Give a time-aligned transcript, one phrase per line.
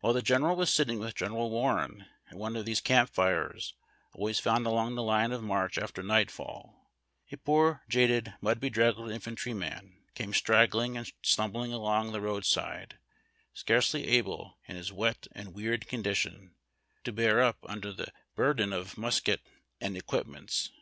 [0.00, 3.72] While the general was sitting with General Warren at one of those camp tires
[4.12, 6.90] always found along the line of march after nightfall,
[7.32, 12.98] a poor jaded, mud bedraggled infantrymen came straggling and stumbling along the roadside,
[13.54, 16.56] scarcely able, in his wet and wearied condition,
[17.04, 19.40] to bear up under his burden of musket
[19.80, 20.72] and equipments.